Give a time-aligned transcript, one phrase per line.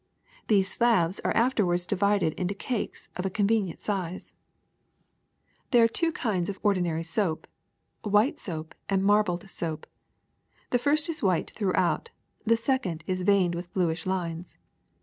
[0.47, 4.29] These slabs are after ward divided into cakes of a convenient size.
[4.29, 4.33] SOAP
[5.67, 7.45] 103 *^ There are two kinds of ordinary soap,
[8.03, 9.85] white soap and marbled soap.
[10.71, 12.09] The first is white throughout,
[12.43, 14.57] the second veined with bluish lines.